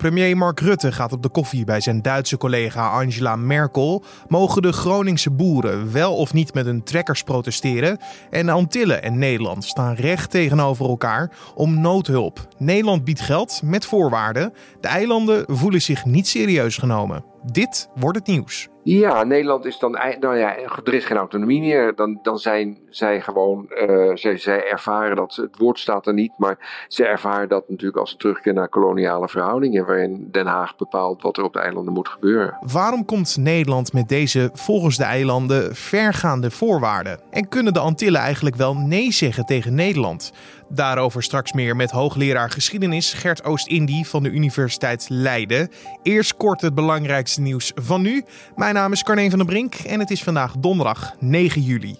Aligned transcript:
Premier 0.00 0.36
Mark 0.36 0.60
Rutte 0.60 0.92
gaat 0.92 1.12
op 1.12 1.22
de 1.22 1.28
koffie 1.28 1.64
bij 1.64 1.80
zijn 1.80 2.02
Duitse 2.02 2.36
collega 2.36 2.88
Angela 2.88 3.36
Merkel. 3.36 4.04
Mogen 4.28 4.62
de 4.62 4.72
Groningse 4.72 5.30
boeren 5.30 5.92
wel 5.92 6.16
of 6.16 6.32
niet 6.32 6.54
met 6.54 6.64
hun 6.64 6.82
trekkers 6.82 7.22
protesteren? 7.22 7.98
En 8.30 8.48
Antillen 8.48 9.02
en 9.02 9.18
Nederland 9.18 9.64
staan 9.64 9.94
recht 9.94 10.30
tegenover 10.30 10.88
elkaar 10.88 11.30
om 11.54 11.80
noodhulp. 11.80 12.48
Nederland 12.58 13.04
biedt 13.04 13.20
geld 13.20 13.60
met 13.64 13.84
voorwaarden. 13.84 14.52
De 14.80 14.88
eilanden 14.88 15.44
voelen 15.46 15.82
zich 15.82 16.04
niet 16.04 16.28
serieus 16.28 16.76
genomen. 16.76 17.24
Dit 17.44 17.88
wordt 17.94 18.18
het 18.18 18.26
nieuws. 18.26 18.68
Ja, 18.82 19.24
Nederland 19.24 19.64
is 19.64 19.78
dan, 19.78 19.92
nou 20.20 20.36
ja, 20.36 20.56
er 20.84 20.94
is 20.94 21.04
geen 21.04 21.16
autonomie 21.16 21.60
meer. 21.60 21.94
Dan, 21.94 22.18
dan 22.22 22.38
zijn 22.38 22.78
zij 22.90 23.20
gewoon, 23.20 23.66
uh, 23.68 24.10
zij, 24.14 24.36
zij 24.36 24.70
ervaren 24.70 25.16
dat, 25.16 25.34
het 25.34 25.58
woord 25.58 25.78
staat 25.78 26.06
er 26.06 26.14
niet, 26.14 26.32
maar 26.36 26.84
ze 26.88 27.06
ervaren 27.06 27.48
dat 27.48 27.68
natuurlijk 27.68 27.98
als 27.98 28.16
terugkeer 28.16 28.54
naar 28.54 28.68
koloniale 28.68 29.28
verhoudingen, 29.28 29.86
waarin 29.86 30.28
Den 30.30 30.46
Haag 30.46 30.76
bepaalt 30.76 31.22
wat 31.22 31.36
er 31.36 31.44
op 31.44 31.52
de 31.52 31.60
eilanden 31.60 31.92
moet 31.92 32.08
gebeuren. 32.08 32.56
Waarom 32.60 33.04
komt 33.04 33.36
Nederland 33.36 33.92
met 33.92 34.08
deze 34.08 34.50
volgens 34.52 34.96
de 34.96 35.04
eilanden 35.04 35.74
vergaande 35.74 36.50
voorwaarden? 36.50 37.20
En 37.30 37.48
kunnen 37.48 37.72
de 37.72 37.80
Antillen 37.80 38.20
eigenlijk 38.20 38.56
wel 38.56 38.74
nee 38.74 39.12
zeggen 39.12 39.44
tegen 39.44 39.74
Nederland? 39.74 40.32
Daarover 40.72 41.22
straks 41.22 41.52
meer 41.52 41.76
met 41.76 41.90
hoogleraar 41.90 42.50
geschiedenis 42.50 43.12
Gert 43.12 43.44
Oost-Indie 43.44 44.06
van 44.06 44.22
de 44.22 44.30
Universiteit 44.30 45.06
Leiden. 45.08 45.68
Eerst 46.02 46.36
kort 46.36 46.60
het 46.60 46.74
belangrijkste 46.74 47.40
nieuws 47.40 47.72
van 47.74 48.02
nu. 48.02 48.24
Mijn 48.56 48.69
naam 48.72 48.92
is 48.92 49.02
Carne 49.02 49.30
van 49.30 49.38
der 49.38 49.46
Brink 49.46 49.74
en 49.74 50.00
het 50.00 50.10
is 50.10 50.22
vandaag 50.22 50.54
donderdag 50.58 51.14
9 51.18 51.62
juli. 51.62 51.98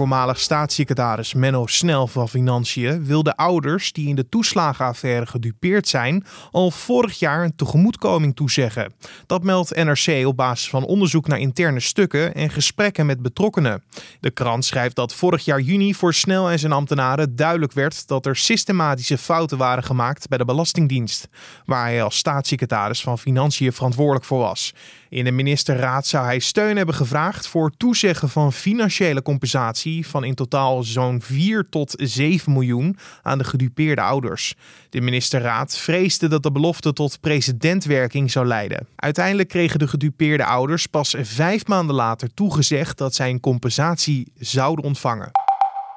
Voormalig 0.00 0.40
staatssecretaris 0.40 1.34
Menno 1.34 1.66
Snel 1.66 2.06
van 2.06 2.28
Financiën 2.28 3.04
wil 3.04 3.22
de 3.22 3.36
ouders 3.36 3.92
die 3.92 4.08
in 4.08 4.14
de 4.14 4.28
toeslagenaffaire 4.28 5.26
gedupeerd 5.26 5.88
zijn 5.88 6.24
al 6.50 6.70
vorig 6.70 7.18
jaar 7.18 7.44
een 7.44 7.56
tegemoetkoming 7.56 8.36
toezeggen. 8.36 8.92
Dat 9.26 9.42
meldt 9.42 9.74
NRC 9.74 10.26
op 10.26 10.36
basis 10.36 10.70
van 10.70 10.84
onderzoek 10.84 11.26
naar 11.26 11.38
interne 11.38 11.80
stukken 11.80 12.34
en 12.34 12.50
gesprekken 12.50 13.06
met 13.06 13.22
betrokkenen. 13.22 13.82
De 14.20 14.30
krant 14.30 14.64
schrijft 14.64 14.96
dat 14.96 15.14
vorig 15.14 15.44
jaar 15.44 15.60
juni 15.60 15.94
voor 15.94 16.14
Snel 16.14 16.50
en 16.50 16.58
zijn 16.58 16.72
ambtenaren 16.72 17.36
duidelijk 17.36 17.72
werd 17.72 18.08
dat 18.08 18.26
er 18.26 18.36
systematische 18.36 19.18
fouten 19.18 19.58
waren 19.58 19.84
gemaakt 19.84 20.28
bij 20.28 20.38
de 20.38 20.44
Belastingdienst, 20.44 21.28
waar 21.64 21.84
hij 21.84 22.02
als 22.02 22.16
staatssecretaris 22.16 23.02
van 23.02 23.18
Financiën 23.18 23.72
verantwoordelijk 23.72 24.24
voor 24.24 24.38
was. 24.38 24.72
In 25.10 25.24
de 25.24 25.30
ministerraad 25.30 26.06
zou 26.06 26.24
hij 26.24 26.38
steun 26.38 26.76
hebben 26.76 26.94
gevraagd 26.94 27.46
voor 27.46 27.70
toezeggen 27.76 28.28
van 28.28 28.52
financiële 28.52 29.22
compensatie 29.22 30.06
van 30.06 30.24
in 30.24 30.34
totaal 30.34 30.82
zo'n 30.82 31.22
4 31.22 31.66
tot 31.68 31.94
7 31.96 32.52
miljoen 32.52 32.96
aan 33.22 33.38
de 33.38 33.44
gedupeerde 33.44 34.00
ouders. 34.00 34.54
De 34.90 35.00
ministerraad 35.00 35.76
vreesde 35.76 36.28
dat 36.28 36.42
de 36.42 36.52
belofte 36.52 36.92
tot 36.92 37.20
precedentwerking 37.20 38.30
zou 38.30 38.46
leiden. 38.46 38.86
Uiteindelijk 38.96 39.48
kregen 39.48 39.78
de 39.78 39.88
gedupeerde 39.88 40.44
ouders 40.44 40.86
pas 40.86 41.14
vijf 41.20 41.66
maanden 41.66 41.94
later 41.94 42.34
toegezegd 42.34 42.98
dat 42.98 43.14
zij 43.14 43.30
een 43.30 43.40
compensatie 43.40 44.32
zouden 44.38 44.84
ontvangen. 44.84 45.30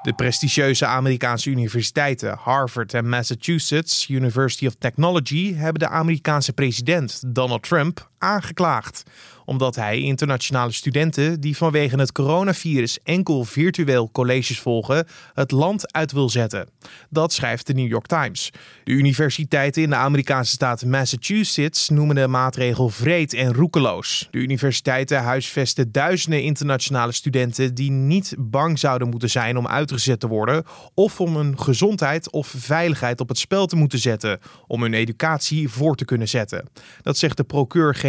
De 0.04 0.14
prestigieuze 0.14 0.86
Amerikaanse 0.86 1.50
universiteiten 1.50 2.38
Harvard 2.40 2.94
en 2.94 3.10
Massachusetts 3.10 4.08
University 4.10 4.66
of 4.66 4.76
Technology 4.80 5.54
hebben 5.56 5.80
de 5.80 5.88
Amerikaanse 5.88 6.54
president 6.54 7.24
Donald 7.26 7.64
Trump 7.64 8.12
aangeklaagd 8.24 9.04
omdat 9.46 9.76
hij 9.76 10.00
internationale 10.00 10.72
studenten 10.72 11.40
die 11.40 11.58
vanwege 11.58 12.00
het 12.00 12.12
coronavirus 12.12 13.00
enkel 13.04 13.44
virtueel 13.44 14.10
colleges 14.12 14.60
volgen, 14.60 15.08
het 15.34 15.52
land 15.52 15.94
uit 15.94 16.12
wil 16.12 16.30
zetten. 16.30 16.70
Dat 17.10 17.34
schrijft 17.34 17.68
de 17.68 17.74
New 17.74 17.88
York 17.88 18.06
Times. 18.06 18.52
De 18.84 18.92
universiteiten 18.92 19.82
in 19.82 19.90
de 19.90 19.96
Amerikaanse 19.96 20.52
staat 20.52 20.86
Massachusetts 20.86 21.90
noemen 21.90 22.16
de 22.16 22.28
maatregel 22.28 22.90
vreed 22.90 23.34
en 23.34 23.54
roekeloos. 23.54 24.28
De 24.32 24.38
universiteiten 24.38 25.24
huisvesten 25.24 25.92
duizenden 25.92 26.42
internationale 26.42 27.12
studenten 27.12 27.76
die 27.76 27.92
niet 27.92 28.36
bang 28.38 28.80
zouden 28.80 29.10
moeten 29.10 29.30
zijn 29.30 29.58
om 29.58 29.68
uitgezet 29.68 30.20
te 30.20 30.28
worden 30.28 30.64
of 30.94 31.22
om 31.22 31.36
hun 31.36 31.60
gezondheid 31.60 32.32
of 32.32 32.54
veiligheid 32.58 33.20
op 33.20 33.28
het 33.28 33.38
spel 33.38 33.66
te 33.66 33.76
moeten 33.76 34.00
zetten 34.00 34.40
om 34.68 34.82
hun 34.82 34.94
educatie 34.94 35.70
voor 35.70 35.96
te 35.96 36.06
kunnen 36.06 36.28
zetten. 36.28 36.70
Dat 37.02 37.18
zegt 37.18 37.38
de 37.38 37.44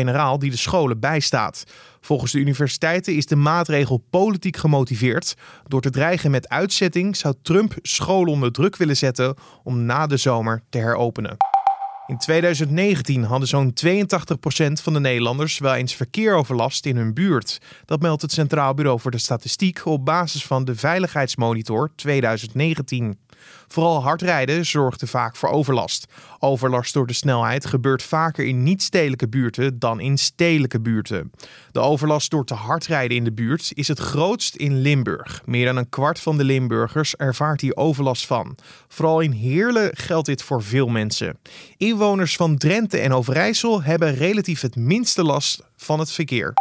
procureur-generaal 0.04 0.38
die 0.38 0.50
de 0.50 0.56
scholen 0.56 1.00
bijstaat 1.00 1.22
staat. 1.56 1.64
Volgens 2.00 2.32
de 2.32 2.38
universiteiten 2.38 3.14
is 3.14 3.26
de 3.26 3.36
maatregel 3.36 4.04
politiek 4.10 4.56
gemotiveerd. 4.56 5.34
Door 5.66 5.80
te 5.80 5.90
dreigen 5.90 6.30
met 6.30 6.48
uitzetting 6.48 7.16
zou 7.16 7.34
Trump 7.42 7.74
scholen 7.82 8.32
onder 8.32 8.52
druk 8.52 8.76
willen 8.76 8.96
zetten 8.96 9.34
om 9.62 9.84
na 9.84 10.06
de 10.06 10.16
zomer 10.16 10.62
te 10.70 10.78
heropenen. 10.78 11.36
In 12.06 12.18
2019 12.18 13.22
hadden 13.22 13.48
zo'n 13.48 13.72
82% 13.86 13.92
van 14.82 14.92
de 14.92 15.00
Nederlanders 15.00 15.58
wel 15.58 15.74
eens 15.74 15.94
verkeeroverlast 15.94 16.86
in 16.86 16.96
hun 16.96 17.14
buurt. 17.14 17.58
Dat 17.84 18.00
meldt 18.00 18.22
het 18.22 18.32
Centraal 18.32 18.74
Bureau 18.74 19.00
voor 19.00 19.10
de 19.10 19.18
Statistiek 19.18 19.86
op 19.86 20.04
basis 20.04 20.44
van 20.44 20.64
de 20.64 20.74
Veiligheidsmonitor 20.74 21.92
2019. 21.96 23.18
Vooral 23.68 24.02
hard 24.02 24.22
rijden 24.22 24.66
zorgde 24.66 25.06
vaak 25.06 25.36
voor 25.36 25.48
overlast. 25.48 26.06
Overlast 26.38 26.94
door 26.94 27.06
de 27.06 27.12
snelheid 27.12 27.66
gebeurt 27.66 28.02
vaker 28.02 28.46
in 28.46 28.62
niet-stedelijke 28.62 29.28
buurten 29.28 29.78
dan 29.78 30.00
in 30.00 30.18
stedelijke 30.18 30.80
buurten. 30.80 31.32
De 31.72 31.80
overlast 31.80 32.30
door 32.30 32.44
te 32.44 32.54
hard 32.54 32.86
rijden 32.86 33.16
in 33.16 33.24
de 33.24 33.32
buurt 33.32 33.70
is 33.74 33.88
het 33.88 33.98
grootst 33.98 34.54
in 34.54 34.80
Limburg. 34.80 35.42
Meer 35.44 35.66
dan 35.66 35.76
een 35.76 35.88
kwart 35.88 36.20
van 36.20 36.36
de 36.36 36.44
Limburgers 36.44 37.16
ervaart 37.16 37.60
hier 37.60 37.76
overlast 37.76 38.26
van. 38.26 38.56
Vooral 38.88 39.20
in 39.20 39.32
Heerlen 39.32 39.90
geldt 39.96 40.26
dit 40.26 40.42
voor 40.42 40.62
veel 40.62 40.88
mensen. 40.88 41.38
Inwoners 41.76 42.36
van 42.36 42.56
Drenthe 42.56 42.98
en 42.98 43.12
Overijssel 43.12 43.82
hebben 43.82 44.14
relatief 44.14 44.60
het 44.60 44.76
minste 44.76 45.22
last 45.22 45.62
van 45.76 45.98
het 45.98 46.10
verkeer. 46.10 46.52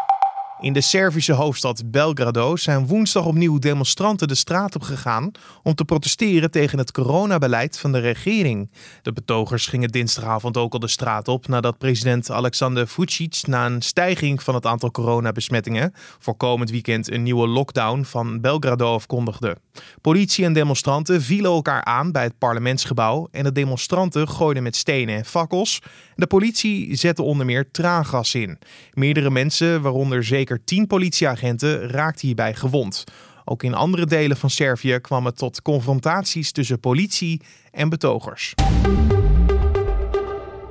In 0.63 0.73
de 0.73 0.81
Servische 0.81 1.33
hoofdstad 1.33 1.91
Belgrado 1.91 2.55
zijn 2.55 2.87
woensdag 2.87 3.25
opnieuw 3.25 3.59
demonstranten 3.59 4.27
de 4.27 4.35
straat 4.35 4.75
op 4.75 4.81
gegaan 4.81 5.31
om 5.63 5.75
te 5.75 5.85
protesteren 5.85 6.51
tegen 6.51 6.77
het 6.77 6.91
coronabeleid 6.91 7.79
van 7.79 7.91
de 7.91 7.99
regering. 7.99 8.71
De 9.01 9.13
betogers 9.13 9.67
gingen 9.67 9.89
dinsdagavond 9.89 10.57
ook 10.57 10.73
al 10.73 10.79
de 10.79 10.87
straat 10.87 11.27
op 11.27 11.47
nadat 11.47 11.77
president 11.77 12.31
Alexander 12.31 12.87
Vucic 12.87 13.41
na 13.47 13.65
een 13.65 13.81
stijging 13.81 14.43
van 14.43 14.55
het 14.55 14.65
aantal 14.65 14.91
coronabesmettingen 14.91 15.93
voor 16.19 16.35
komend 16.35 16.69
weekend 16.69 17.11
een 17.11 17.23
nieuwe 17.23 17.47
lockdown 17.47 18.03
van 18.03 18.41
Belgrado 18.41 18.93
afkondigde. 18.93 19.57
Politie 20.01 20.45
en 20.45 20.53
demonstranten 20.53 21.21
vielen 21.21 21.51
elkaar 21.51 21.83
aan 21.83 22.11
bij 22.11 22.23
het 22.23 22.37
parlementsgebouw 22.37 23.27
en 23.31 23.43
de 23.43 23.51
demonstranten 23.51 24.27
gooiden 24.29 24.63
met 24.63 24.75
stenen 24.75 25.15
en 25.15 25.25
fakkels. 25.25 25.79
De 26.15 26.27
politie 26.27 26.95
zette 26.95 27.21
onder 27.21 27.45
meer 27.45 27.71
traangas 27.71 28.35
in. 28.35 28.59
Meerdere 28.93 29.29
mensen, 29.29 29.81
waaronder 29.81 30.23
zeker 30.23 30.51
tien 30.63 30.87
politieagenten, 30.87 31.87
raakten 31.89 32.27
hierbij 32.27 32.55
gewond. 32.55 33.03
Ook 33.45 33.63
in 33.63 33.73
andere 33.73 34.05
delen 34.05 34.37
van 34.37 34.49
Servië 34.49 34.99
kwam 34.99 35.25
het 35.25 35.37
tot 35.37 35.61
confrontaties 35.61 36.51
tussen 36.51 36.79
politie 36.79 37.41
en 37.71 37.89
betogers. 37.89 38.53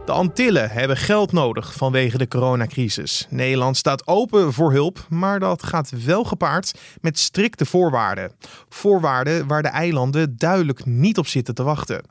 De 0.06 0.12
Antillen 0.12 0.70
hebben 0.70 0.96
geld 0.96 1.32
nodig 1.32 1.72
vanwege 1.72 2.18
de 2.18 2.28
coronacrisis. 2.28 3.26
Nederland 3.30 3.76
staat 3.76 4.06
open 4.06 4.52
voor 4.52 4.72
hulp, 4.72 5.06
maar 5.08 5.40
dat 5.40 5.62
gaat 5.62 6.04
wel 6.04 6.24
gepaard 6.24 6.78
met 7.00 7.18
strikte 7.18 7.64
voorwaarden. 7.64 8.32
Voorwaarden 8.68 9.46
waar 9.46 9.62
de 9.62 9.68
eilanden 9.68 10.36
duidelijk 10.36 10.84
niet 10.84 11.18
op 11.18 11.26
zitten 11.26 11.54
te 11.54 11.62
wachten. 11.62 12.02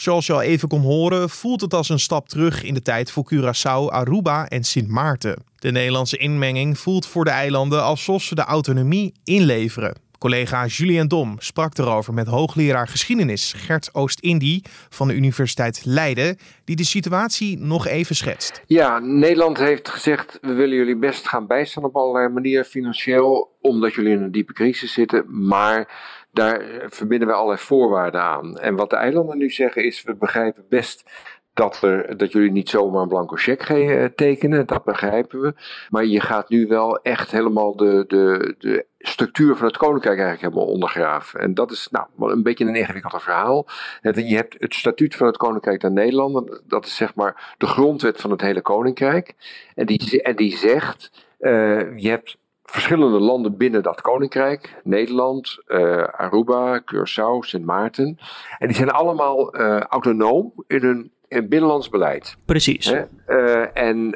Zoals 0.00 0.26
je 0.26 0.32
al 0.32 0.42
even 0.42 0.68
kon 0.68 0.80
horen, 0.80 1.30
voelt 1.30 1.60
het 1.60 1.74
als 1.74 1.88
een 1.88 1.98
stap 1.98 2.28
terug 2.28 2.62
in 2.62 2.74
de 2.74 2.82
tijd 2.82 3.10
voor 3.10 3.32
Curaçao, 3.34 3.92
Aruba 3.92 4.48
en 4.48 4.64
Sint 4.64 4.88
Maarten. 4.88 5.44
De 5.58 5.70
Nederlandse 5.70 6.16
inmenging 6.16 6.78
voelt 6.78 7.06
voor 7.06 7.24
de 7.24 7.30
eilanden 7.30 7.82
alsof 7.82 8.22
ze 8.22 8.34
de 8.34 8.44
autonomie 8.44 9.12
inleveren. 9.24 9.94
Collega 10.18 10.66
Julien 10.66 11.08
Dom 11.08 11.34
sprak 11.38 11.78
erover 11.78 12.14
met 12.14 12.26
hoogleraar 12.26 12.88
geschiedenis 12.88 13.52
Gert 13.56 13.94
Oost-Indie 13.94 14.64
van 14.88 15.08
de 15.08 15.14
Universiteit 15.14 15.82
Leiden, 15.84 16.36
die 16.64 16.76
de 16.76 16.84
situatie 16.84 17.58
nog 17.58 17.86
even 17.86 18.16
schetst. 18.16 18.62
Ja, 18.66 18.98
Nederland 18.98 19.58
heeft 19.58 19.88
gezegd: 19.88 20.38
we 20.40 20.52
willen 20.52 20.76
jullie 20.76 20.96
best 20.96 21.28
gaan 21.28 21.46
bijstaan 21.46 21.84
op 21.84 21.96
allerlei 21.96 22.28
manieren 22.28 22.64
financieel, 22.64 23.56
omdat 23.60 23.94
jullie 23.94 24.12
in 24.12 24.22
een 24.22 24.32
diepe 24.32 24.52
crisis 24.52 24.92
zitten, 24.92 25.24
maar 25.46 25.88
daar 26.32 26.62
verbinden 26.88 27.28
we 27.28 27.34
allerlei 27.34 27.58
voorwaarden 27.58 28.20
aan. 28.20 28.58
En 28.58 28.76
wat 28.76 28.90
de 28.90 28.96
eilanden 28.96 29.38
nu 29.38 29.50
zeggen 29.50 29.84
is: 29.84 30.02
we 30.02 30.14
begrijpen 30.14 30.64
best 30.68 31.04
dat, 31.54 31.82
er, 31.82 32.16
dat 32.16 32.32
jullie 32.32 32.50
niet 32.50 32.68
zomaar 32.68 33.02
een 33.02 33.08
blanco 33.08 33.36
cheque 33.36 33.74
eh, 33.74 34.04
tekenen, 34.04 34.66
dat 34.66 34.84
begrijpen 34.84 35.40
we. 35.40 35.54
Maar 35.88 36.04
je 36.04 36.20
gaat 36.20 36.48
nu 36.48 36.66
wel 36.66 37.02
echt 37.02 37.30
helemaal 37.30 37.76
de, 37.76 38.04
de, 38.06 38.54
de 38.58 38.86
structuur 38.98 39.56
van 39.56 39.66
het 39.66 39.76
koninkrijk 39.76 40.18
eigenlijk 40.18 40.52
helemaal 40.52 40.74
ondergraven. 40.74 41.40
En 41.40 41.54
dat 41.54 41.70
is 41.70 41.88
nou 41.90 42.32
een 42.32 42.42
beetje 42.42 42.64
een 42.64 42.74
ingewikkeld 42.74 43.22
verhaal. 43.22 43.66
Je 44.02 44.36
hebt 44.36 44.56
het 44.58 44.74
statuut 44.74 45.16
van 45.16 45.26
het 45.26 45.36
koninkrijk 45.36 45.80
der 45.80 45.92
Nederlanden, 45.92 46.62
dat 46.66 46.86
is 46.86 46.96
zeg 46.96 47.14
maar 47.14 47.54
de 47.58 47.66
grondwet 47.66 48.20
van 48.20 48.30
het 48.30 48.40
hele 48.40 48.62
koninkrijk. 48.62 49.34
En 49.74 49.86
die, 49.86 50.22
en 50.22 50.36
die 50.36 50.56
zegt, 50.56 51.10
uh, 51.40 51.98
je 51.98 52.08
hebt 52.08 52.36
verschillende 52.70 53.20
landen 53.20 53.56
binnen 53.56 53.82
dat 53.82 54.00
koninkrijk. 54.00 54.80
Nederland, 54.84 55.58
uh, 55.66 56.02
Aruba, 56.02 56.80
Curaçao, 56.80 57.38
Sint 57.38 57.64
Maarten. 57.64 58.18
En 58.58 58.66
die 58.66 58.76
zijn 58.76 58.90
allemaal 58.90 59.60
uh, 59.60 59.80
autonoom 59.80 60.52
in 60.66 60.82
hun 60.82 61.12
binnenlands 61.48 61.88
beleid. 61.88 62.36
Precies. 62.44 62.94
en, 63.74 64.12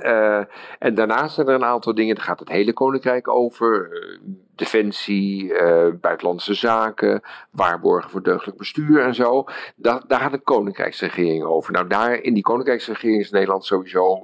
en 0.79 0.95
daarnaast 0.95 1.35
zijn 1.35 1.49
er 1.49 1.55
een 1.55 1.65
aantal 1.65 1.95
dingen, 1.95 2.15
daar 2.15 2.25
gaat 2.25 2.39
het 2.39 2.49
hele 2.49 2.73
koninkrijk 2.73 3.29
over. 3.29 3.89
defensie, 4.55 5.53
buitenlandse 6.01 6.55
zaken, 6.55 7.21
waarborgen 7.51 8.11
voor 8.11 8.23
deugdelijk 8.23 8.59
bestuur 8.59 9.01
en 9.01 9.15
zo. 9.15 9.45
daar 9.77 10.05
gaat 10.09 10.33
de 10.33 10.39
koninkrijksregering 10.39 11.45
over. 11.45 11.73
Nou, 11.73 11.87
daar 11.87 12.15
in 12.15 12.35
die 12.35 12.43
koninkrijksregering 12.43 13.21
is 13.21 13.31
Nederland 13.31 13.65
sowieso 13.65 14.21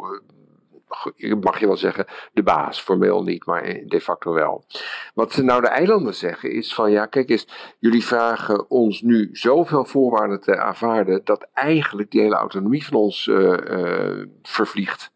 mag 1.40 1.60
je 1.60 1.66
wel 1.66 1.76
zeggen, 1.76 2.06
de 2.32 2.42
baas. 2.42 2.80
Formeel 2.80 3.22
niet, 3.22 3.46
maar 3.46 3.80
de 3.86 4.00
facto 4.00 4.32
wel. 4.32 4.64
Wat 5.14 5.32
ze 5.32 5.42
nou 5.42 5.60
de 5.60 5.68
eilanden 5.68 6.14
zeggen 6.14 6.52
is 6.52 6.74
van 6.74 6.90
ja, 6.90 7.06
kijk 7.06 7.30
eens, 7.30 7.46
jullie 7.78 8.04
vragen 8.04 8.70
ons 8.70 9.00
nu 9.00 9.28
zoveel 9.32 9.84
voorwaarden 9.84 10.40
te 10.40 10.58
aanvaarden 10.58 11.20
dat 11.24 11.48
eigenlijk 11.54 12.10
die 12.10 12.20
hele 12.20 12.34
autonomie 12.34 12.86
van 12.86 12.96
ons 12.96 13.26
uh, 13.26 14.24
vervliegt. 14.42 15.12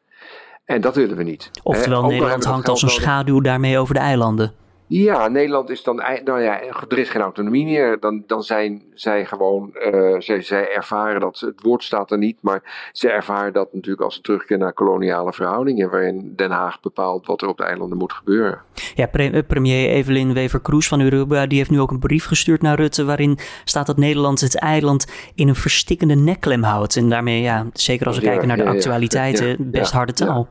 En 0.65 0.81
dat 0.81 0.95
willen 0.95 1.17
we 1.17 1.23
niet. 1.23 1.51
Oftewel, 1.63 2.03
Nederland 2.03 2.45
hangt 2.45 2.69
als 2.69 2.83
een 2.83 2.89
schaduw 2.89 3.41
daarmee 3.41 3.79
over 3.79 3.95
de 3.95 4.01
eilanden. 4.01 4.55
Ja, 4.97 5.29
Nederland 5.29 5.71
is 5.71 5.83
dan, 5.83 5.97
nou 6.25 6.43
ja, 6.43 6.61
er 6.89 6.99
is 6.99 7.09
geen 7.09 7.23
autonomie 7.23 7.65
meer. 7.65 8.01
Dan, 8.01 8.25
dan 8.27 8.43
zijn 8.43 8.83
zij 8.93 9.25
gewoon, 9.25 9.71
uh, 9.75 10.21
zij, 10.21 10.43
zij 10.43 10.75
ervaren 10.75 11.21
dat, 11.21 11.41
het 11.41 11.63
woord 11.63 11.85
staat 11.85 12.11
er 12.11 12.19
niet, 12.19 12.37
maar 12.41 12.91
ze 12.93 13.11
ervaren 13.11 13.53
dat 13.53 13.73
natuurlijk 13.73 14.03
als 14.03 14.15
ze 14.15 14.21
terugkeren 14.21 14.59
naar 14.59 14.73
koloniale 14.73 15.33
verhoudingen, 15.33 15.91
waarin 15.91 16.33
Den 16.37 16.51
Haag 16.51 16.81
bepaalt 16.81 17.27
wat 17.27 17.43
er 17.43 17.49
op 17.49 17.57
de 17.57 17.65
eilanden 17.65 17.99
moet 17.99 18.13
gebeuren. 18.13 18.61
Ja, 18.95 19.11
eh, 19.11 19.43
premier 19.47 19.89
Evelyn 19.89 20.33
Wever-Kroes 20.33 20.89
van 20.89 21.01
Uruguay, 21.01 21.47
die 21.47 21.59
heeft 21.59 21.71
nu 21.71 21.81
ook 21.81 21.91
een 21.91 21.99
brief 21.99 22.25
gestuurd 22.25 22.63
naar 22.63 22.77
Rutte, 22.77 23.05
waarin 23.05 23.39
staat 23.65 23.87
dat 23.87 23.97
Nederland 23.97 24.41
het 24.41 24.59
eiland 24.59 25.07
in 25.35 25.49
een 25.49 25.55
verstikkende 25.55 26.15
nekklem 26.15 26.63
houdt. 26.63 26.97
En 26.97 27.09
daarmee, 27.09 27.43
ja, 27.43 27.67
zeker 27.73 28.07
als 28.07 28.19
we 28.19 28.23
kijken 28.23 28.49
naar 28.49 28.57
de 28.57 28.65
actualiteiten, 28.65 29.71
best 29.71 29.93
harde 29.93 30.13
taal. 30.13 30.49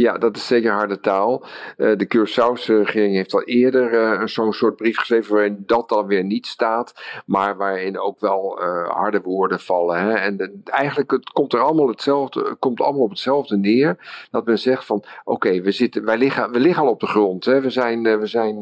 Ja, 0.00 0.18
dat 0.18 0.36
is 0.36 0.46
zeker 0.46 0.72
harde 0.72 1.00
taal. 1.00 1.44
Uh, 1.76 1.96
de 1.96 2.06
Curaçaose 2.06 2.64
regering 2.66 3.14
heeft 3.14 3.34
al 3.34 3.42
eerder 3.42 3.92
uh, 3.92 4.26
zo'n 4.26 4.52
soort 4.52 4.76
brief 4.76 4.98
geschreven 4.98 5.34
waarin 5.34 5.62
dat 5.66 5.88
dan 5.88 6.06
weer 6.06 6.24
niet 6.24 6.46
staat, 6.46 6.94
maar 7.26 7.56
waarin 7.56 7.98
ook 7.98 8.20
wel 8.20 8.62
uh, 8.62 8.88
harde 8.88 9.20
woorden 9.20 9.60
vallen. 9.60 10.00
Hè. 10.00 10.12
En 10.12 10.62
eigenlijk 10.64 11.10
het 11.10 11.30
komt 11.30 11.52
er 11.52 11.60
allemaal 11.60 11.88
hetzelfde, 11.88 12.56
komt 12.58 12.80
allemaal 12.80 13.02
op 13.02 13.10
hetzelfde 13.10 13.56
neer. 13.56 13.96
Dat 14.30 14.46
men 14.46 14.58
zegt 14.58 14.84
van 14.84 15.04
oké, 15.24 15.60
we 15.60 15.70
zitten, 15.70 16.04
wij 16.04 16.18
liggen, 16.18 16.52
we 16.52 16.60
liggen 16.60 16.82
al 16.82 16.90
op 16.90 17.00
de 17.00 17.06
grond. 17.06 17.44
Hè. 17.44 17.60
We 17.60 17.70
zijn, 17.70 18.18
we 18.18 18.26
zijn 18.26 18.56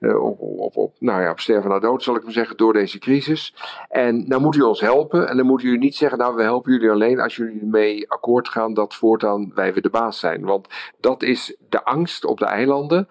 op, 0.00 0.40
op, 0.40 0.76
op, 0.76 0.94
nou 0.98 1.22
ja, 1.22 1.30
op 1.30 1.40
sterven 1.40 1.70
na 1.70 1.78
dood, 1.78 2.02
zal 2.02 2.16
ik 2.16 2.24
maar 2.24 2.32
zeggen, 2.32 2.56
door 2.56 2.72
deze 2.72 2.98
crisis. 2.98 3.54
En 3.88 4.28
nou 4.28 4.42
moet 4.42 4.56
u 4.56 4.60
ons 4.60 4.80
helpen. 4.80 5.28
En 5.28 5.36
dan 5.36 5.46
moet 5.46 5.62
u 5.62 5.78
niet 5.78 5.96
zeggen, 5.96 6.18
nou 6.18 6.36
we 6.36 6.42
helpen 6.42 6.72
jullie 6.72 6.90
alleen 6.90 7.20
als 7.20 7.36
jullie 7.36 7.64
mee 7.64 8.10
akkoord 8.10 8.48
gaan 8.48 8.74
dat 8.74 8.94
voortaan 8.94 9.52
wij 9.54 9.72
weer 9.72 9.82
de 9.82 9.90
baas 9.90 10.18
zijn. 10.18 10.37
Want 10.44 10.68
dat 11.00 11.22
is 11.22 11.56
de 11.68 11.84
angst 11.84 12.24
op 12.24 12.38
de 12.38 12.46
eilanden. 12.46 13.06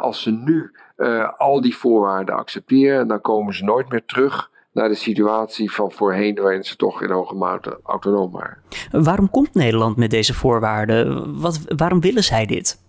als 0.00 0.22
ze 0.22 0.30
nu 0.30 0.70
uh, 0.96 1.28
al 1.36 1.60
die 1.60 1.76
voorwaarden 1.76 2.34
accepteren, 2.34 3.08
dan 3.08 3.20
komen 3.20 3.54
ze 3.54 3.64
nooit 3.64 3.88
meer 3.88 4.04
terug 4.04 4.50
naar 4.72 4.88
de 4.88 4.94
situatie 4.94 5.72
van 5.72 5.92
voorheen, 5.92 6.34
waarin 6.34 6.64
ze 6.64 6.76
toch 6.76 7.02
in 7.02 7.10
hoge 7.10 7.34
mate 7.34 7.80
autonoom 7.82 8.30
waren. 8.30 8.58
Waarom 8.90 9.30
komt 9.30 9.54
Nederland 9.54 9.96
met 9.96 10.10
deze 10.10 10.34
voorwaarden? 10.34 11.40
Wat, 11.40 11.60
waarom 11.76 12.00
willen 12.00 12.24
zij 12.24 12.46
dit? 12.46 12.81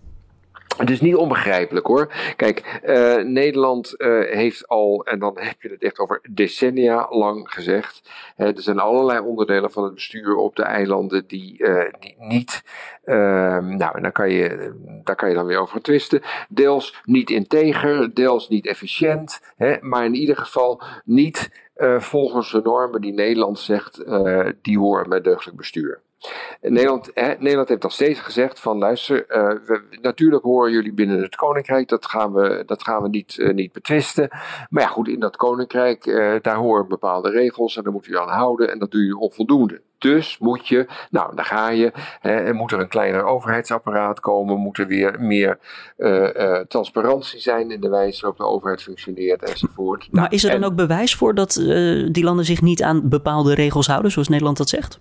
Het 0.76 0.90
is 0.90 1.00
niet 1.00 1.14
onbegrijpelijk 1.14 1.86
hoor. 1.86 2.12
Kijk, 2.36 2.80
uh, 2.84 3.16
Nederland 3.16 3.94
uh, 3.96 4.30
heeft 4.30 4.68
al, 4.68 5.04
en 5.04 5.18
dan 5.18 5.38
heb 5.38 5.62
je 5.62 5.68
het 5.68 5.82
echt 5.82 5.98
over 5.98 6.20
decennia 6.30 7.06
lang 7.10 7.52
gezegd. 7.52 8.10
Er 8.36 8.52
zijn 8.56 8.78
allerlei 8.78 9.20
onderdelen 9.20 9.70
van 9.70 9.84
het 9.84 9.94
bestuur 9.94 10.36
op 10.36 10.56
de 10.56 10.62
eilanden 10.62 11.26
die, 11.26 11.64
die 12.00 12.16
niet. 12.18 12.62
Ehm, 13.04 13.76
nou, 13.76 13.96
en 13.96 14.02
daar 14.02 14.12
kan, 14.12 14.30
je, 14.30 14.72
daar 15.04 15.16
kan 15.16 15.28
je 15.28 15.34
dan 15.34 15.46
weer 15.46 15.58
over 15.58 15.82
twisten. 15.82 16.22
Deels 16.48 17.00
niet 17.04 17.30
integer, 17.30 18.14
deels 18.14 18.48
niet 18.48 18.66
efficiënt. 18.66 19.40
Hè, 19.56 19.76
maar 19.80 20.04
in 20.04 20.14
ieder 20.14 20.36
geval 20.36 20.82
niet 21.04 21.50
volgens 21.98 22.50
de 22.50 22.60
normen 22.64 23.00
die 23.00 23.12
Nederland 23.12 23.58
zegt, 23.58 24.04
die 24.62 24.78
horen 24.78 25.08
bij 25.08 25.20
deugdelijk 25.20 25.56
bestuur. 25.56 26.00
Nederland, 26.60 27.68
heeft 27.68 27.84
al 27.84 27.90
steeds 27.90 28.20
gezegd 28.20 28.60
van 28.60 28.78
luister, 28.78 29.16
uh, 29.16 29.66
we, 29.66 29.98
natuurlijk 30.00 30.42
horen 30.42 30.72
jullie 30.72 30.92
binnen 30.92 31.22
het 31.22 31.36
koninkrijk, 31.36 31.88
dat 31.88 32.06
gaan 32.06 32.32
we, 32.32 32.62
dat 32.66 32.82
gaan 32.82 33.02
we 33.02 33.08
niet, 33.08 33.36
uh, 33.36 33.54
niet 33.54 33.72
betwisten. 33.72 34.28
Maar 34.70 34.82
ja 34.82 34.88
goed, 34.88 35.08
in 35.08 35.20
dat 35.20 35.36
koninkrijk, 35.36 36.06
uh, 36.06 36.34
daar 36.42 36.56
horen 36.56 36.88
bepaalde 36.88 37.30
regels 37.30 37.76
en 37.76 37.82
daar 37.82 37.92
moet 37.92 38.06
u 38.06 38.18
aan 38.18 38.28
houden 38.28 38.70
en 38.70 38.78
dat 38.78 38.90
doe 38.90 39.04
je 39.04 39.18
onvoldoende. 39.18 39.80
Dus 39.98 40.38
moet 40.38 40.68
je, 40.68 40.86
nou, 41.10 41.36
daar 41.36 41.44
ga 41.44 41.70
je. 41.70 41.92
Hè, 42.20 42.52
moet 42.52 42.72
er 42.72 42.80
een 42.80 42.88
kleiner 42.88 43.24
overheidsapparaat 43.24 44.20
komen? 44.20 44.58
Moet 44.58 44.78
er 44.78 44.86
weer 44.86 45.20
meer 45.20 45.58
uh, 45.98 46.34
uh, 46.34 46.58
transparantie 46.58 47.40
zijn 47.40 47.70
in 47.70 47.80
de 47.80 47.88
wijze 47.88 48.20
waarop 48.20 48.38
de 48.38 48.46
overheid 48.46 48.82
functioneert 48.82 49.42
enzovoort. 49.42 50.08
Maar 50.10 50.22
nou, 50.22 50.34
is 50.34 50.44
er 50.44 50.50
dan 50.50 50.64
ook 50.64 50.74
bewijs 50.74 51.14
voor 51.14 51.34
dat 51.34 51.56
uh, 51.56 52.08
die 52.12 52.24
landen 52.24 52.44
zich 52.44 52.62
niet 52.62 52.82
aan 52.82 53.08
bepaalde 53.08 53.54
regels 53.54 53.86
houden, 53.86 54.10
zoals 54.10 54.28
Nederland 54.28 54.56
dat 54.56 54.68
zegt? 54.68 55.00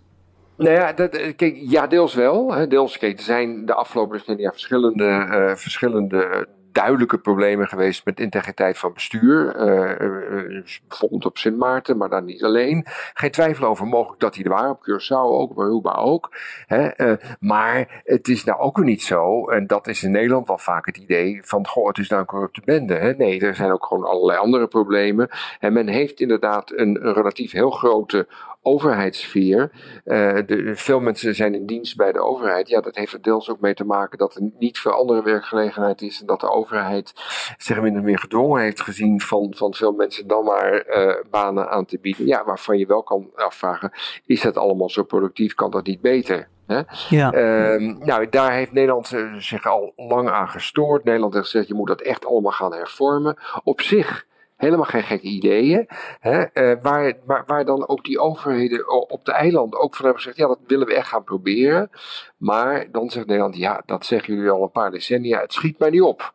Nou 0.57 0.71
ja, 0.71 0.95
eh, 0.95 1.35
kijk, 1.35 1.55
ja, 1.55 1.88
deels 1.88 2.13
wel. 2.13 2.67
Deels, 2.69 3.00
er 3.00 3.13
zijn 3.15 3.65
de 3.65 3.73
afgelopen 3.73 4.17
decennia 4.17 4.51
verschillende, 4.51 5.05
uh, 5.05 5.55
verschillende 5.55 6.47
duidelijke 6.71 7.17
problemen 7.17 7.67
geweest 7.67 8.05
met 8.05 8.19
integriteit 8.19 8.77
van 8.77 8.94
bestuur. 8.94 9.55
Uh, 9.55 10.63
bijvoorbeeld 10.88 11.25
op 11.25 11.38
Sint 11.38 11.57
Maarten, 11.57 11.97
maar 11.97 12.09
dan 12.09 12.25
niet 12.25 12.44
alleen. 12.44 12.85
Geen 13.13 13.31
twijfel 13.31 13.67
over 13.67 13.88
mogelijk 13.88 14.19
dat 14.19 14.33
die 14.33 14.44
er 14.44 14.50
waren, 14.50 14.69
op 14.69 14.89
Curaçao 14.89 15.31
ook, 15.31 15.51
op 15.51 15.59
Aruba 15.59 15.94
ook. 15.94 16.31
Hè? 16.65 17.15
maar 17.39 18.01
het 18.03 18.27
is 18.27 18.44
nou 18.44 18.59
ook 18.59 18.77
weer 18.77 18.85
niet 18.85 19.03
zo, 19.03 19.50
en 19.50 19.67
dat 19.67 19.88
is 19.88 20.03
in 20.03 20.11
Nederland 20.11 20.47
wel 20.47 20.57
vaak 20.57 20.85
het 20.85 20.97
idee 20.97 21.39
van, 21.44 21.67
goh, 21.67 21.88
het 21.88 21.97
is 21.97 22.09
nou 22.09 22.21
een 22.21 22.27
corrupte 22.27 22.61
bende. 22.65 22.94
Hè? 22.94 23.13
Nee, 23.13 23.39
er 23.39 23.55
zijn 23.55 23.71
ook 23.71 23.85
gewoon 23.85 24.05
allerlei 24.05 24.39
andere 24.39 24.67
problemen. 24.67 25.29
En 25.59 25.73
men 25.73 25.88
heeft 25.88 26.19
inderdaad 26.19 26.71
een 26.75 27.13
relatief 27.13 27.51
heel 27.51 27.71
grote 27.71 28.27
overheidssfeer. 28.63 29.71
Uh, 30.06 30.38
de, 30.45 30.71
veel 30.75 31.00
mensen 31.00 31.36
zijn 31.36 31.56
in 31.56 31.65
dienst 31.65 31.95
bij 31.95 32.12
de 32.12 32.19
overheid. 32.19 32.69
Ja, 32.69 32.81
dat 32.81 32.95
heeft 32.95 33.13
er 33.13 33.21
deels 33.21 33.50
ook 33.50 33.60
mee 33.60 33.74
te 33.74 33.86
maken 33.86 34.18
dat 34.18 34.36
er 34.36 34.50
niet 34.60 34.80
veel 34.80 34.92
andere 34.92 35.24
werkgelegenheid 35.24 36.01
is. 36.01 36.19
En 36.21 36.25
dat 36.25 36.39
de 36.39 36.50
overheid 36.50 37.13
zich 37.57 37.81
minder 37.81 38.04
meer 38.04 38.19
gedwongen 38.19 38.62
heeft 38.62 38.81
gezien 38.81 39.21
van, 39.21 39.54
van 39.56 39.74
veel 39.74 39.92
mensen 39.92 40.27
dan 40.27 40.44
maar 40.44 40.86
uh, 40.88 41.15
banen 41.30 41.69
aan 41.69 41.86
te 41.86 42.00
bieden. 42.00 42.25
Ja, 42.25 42.44
waarvan 42.45 42.77
je 42.77 42.86
wel 42.86 43.04
kan 43.04 43.30
afvragen: 43.36 43.92
is 44.25 44.42
dat 44.42 44.57
allemaal 44.57 44.89
zo 44.89 45.04
productief? 45.04 45.54
Kan 45.54 45.71
dat 45.71 45.86
niet 45.86 46.01
beter? 46.01 46.48
Hè? 46.68 46.81
Ja. 47.10 47.33
Uh, 47.33 47.98
nou, 47.98 48.29
daar 48.29 48.53
heeft 48.53 48.72
Nederland 48.72 49.12
uh, 49.12 49.34
zich 49.34 49.65
al 49.65 49.93
lang 49.96 50.29
aan 50.29 50.50
gestoord. 50.50 51.03
Nederland 51.03 51.34
heeft 51.34 51.46
gezegd: 51.46 51.67
je 51.67 51.74
moet 51.74 51.88
dat 51.88 52.01
echt 52.01 52.25
allemaal 52.25 52.51
gaan 52.51 52.74
hervormen. 52.74 53.38
Op 53.63 53.82
zich 53.82 54.25
helemaal 54.57 54.86
geen 54.86 55.03
gekke 55.03 55.27
ideeën. 55.27 55.88
Hè, 56.19 56.39
uh, 56.53 56.77
waar, 56.81 57.13
waar, 57.25 57.43
waar 57.48 57.65
dan 57.65 57.88
ook 57.88 58.03
die 58.03 58.19
overheden 58.19 59.10
op 59.10 59.25
de 59.25 59.31
eilanden 59.31 59.79
ook 59.79 59.95
van 59.95 60.05
hebben 60.05 60.22
gezegd: 60.22 60.39
ja, 60.39 60.48
dat 60.48 60.60
willen 60.67 60.88
we 60.88 60.93
echt 60.93 61.07
gaan 61.07 61.24
proberen. 61.24 61.89
Maar 62.38 62.91
dan 62.91 63.10
zegt 63.10 63.25
Nederland: 63.25 63.55
ja, 63.55 63.83
dat 63.86 64.05
zeggen 64.05 64.33
jullie 64.33 64.50
al 64.50 64.63
een 64.63 64.72
paar 64.72 64.91
decennia, 64.91 65.41
het 65.41 65.53
schiet 65.53 65.79
mij 65.79 65.89
niet 65.89 66.01
op. 66.01 66.33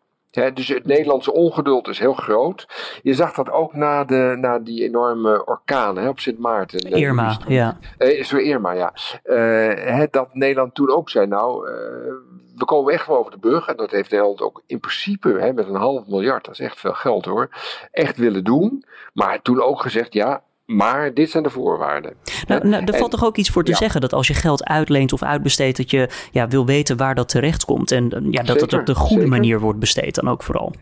dus 0.54 0.68
het 0.68 0.84
Nederlandse 0.84 1.32
ongeduld 1.32 1.88
is 1.88 1.98
heel 1.98 2.14
groot. 2.14 2.66
Je 3.02 3.14
zag 3.14 3.32
dat 3.32 3.50
ook 3.50 3.74
na, 3.74 4.04
de, 4.04 4.36
na 4.40 4.58
die 4.58 4.84
enorme 4.84 5.44
orkanen 5.44 6.08
op 6.08 6.20
Sint 6.20 6.38
Maarten. 6.38 6.80
Irma, 6.80 7.38
ja. 7.46 7.78
Zo 8.22 8.36
Irma, 8.36 8.72
ja. 8.72 8.92
Uh, 9.24 10.02
dat 10.10 10.34
Nederland 10.34 10.74
toen 10.74 10.90
ook 10.90 11.10
zei, 11.10 11.26
nou, 11.26 11.68
uh, 11.68 11.74
we 12.58 12.64
komen 12.64 12.92
echt 12.92 13.06
wel 13.06 13.18
over 13.18 13.30
de 13.30 13.38
brug. 13.38 13.66
En 13.66 13.76
dat 13.76 13.90
heeft 13.90 14.10
Nederland 14.10 14.40
ook 14.40 14.62
in 14.66 14.80
principe 14.80 15.28
hè, 15.28 15.52
met 15.52 15.68
een 15.68 15.74
half 15.74 16.06
miljard, 16.06 16.44
dat 16.44 16.54
is 16.54 16.60
echt 16.60 16.80
veel 16.80 16.92
geld 16.92 17.24
hoor, 17.24 17.48
echt 17.92 18.16
willen 18.16 18.44
doen. 18.44 18.84
Maar 19.12 19.42
toen 19.42 19.62
ook 19.62 19.80
gezegd, 19.80 20.12
ja, 20.12 20.42
maar 20.66 21.14
dit 21.14 21.30
zijn 21.30 21.42
de 21.42 21.50
voorwaarden. 21.50 22.14
Nou, 22.46 22.68
nou 22.68 22.84
er 22.84 22.98
valt 22.98 23.10
toch 23.10 23.24
ook 23.24 23.36
iets 23.36 23.50
voor 23.50 23.64
te 23.64 23.74
zeggen 23.74 24.00
dat 24.00 24.12
als 24.12 24.26
je 24.26 24.34
geld 24.34 24.64
uitleent 24.64 25.12
of 25.12 25.22
uitbesteedt, 25.22 25.76
dat 25.76 25.90
je 25.90 26.08
ja, 26.32 26.48
wil 26.48 26.66
weten 26.66 26.96
waar 26.96 27.14
dat 27.14 27.28
terecht 27.28 27.64
komt. 27.64 27.92
En 27.92 28.26
ja, 28.30 28.42
dat 28.42 28.60
het 28.60 28.72
op 28.72 28.86
de 28.86 28.94
goede 28.94 29.26
manier 29.26 29.60
wordt 29.60 29.78
besteed 29.78 30.14
dan 30.14 30.28
ook 30.28 30.42
vooral. 30.42 30.72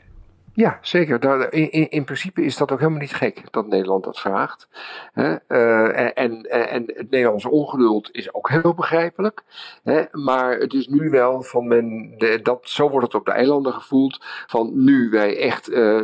Ja, 0.56 0.78
zeker. 0.80 1.20
Daar, 1.20 1.52
in, 1.52 1.90
in, 1.90 2.04
principe 2.04 2.44
is 2.44 2.56
dat 2.56 2.72
ook 2.72 2.78
helemaal 2.78 3.00
niet 3.00 3.14
gek 3.14 3.42
dat 3.50 3.66
Nederland 3.66 4.04
dat 4.04 4.20
vraagt. 4.20 4.68
Hè? 5.12 5.36
Uh, 5.48 5.98
en, 5.98 6.14
en, 6.14 6.45
het 6.86 7.10
Nederlandse 7.10 7.50
ongeduld 7.50 8.08
is 8.12 8.34
ook 8.34 8.50
heel 8.50 8.74
begrijpelijk. 8.74 9.42
Hè? 9.82 10.02
Maar 10.12 10.58
het 10.58 10.74
is 10.74 10.86
nu 10.86 11.10
wel 11.10 11.42
van 11.42 11.68
men, 11.68 12.14
de, 12.18 12.40
dat, 12.42 12.68
zo 12.68 12.90
wordt 12.90 13.06
het 13.06 13.14
op 13.14 13.24
de 13.24 13.32
eilanden 13.32 13.72
gevoeld, 13.72 14.24
van 14.46 14.84
nu 14.84 15.10
wij 15.10 15.38
echt 15.38 15.70
uh, 15.70 16.02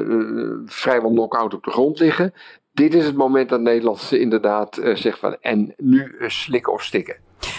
vrijwel 0.65 1.11
knock-out 1.11 1.55
op 1.55 1.65
de 1.65 1.71
grond 1.71 1.99
liggen. 1.99 2.35
Dit 2.73 2.95
is 2.95 3.07
het 3.07 3.17
moment 3.17 3.49
dat 3.49 3.61
Nederland 3.61 4.13
inderdaad 4.13 4.79
uh, 4.79 4.95
zegt 4.95 5.19
van 5.19 5.37
en 5.41 5.75
nu 5.77 6.15
slikken 6.27 6.73
of 6.73 6.83
stikken. 6.83 7.17